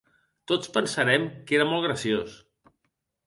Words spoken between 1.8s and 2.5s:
graciós.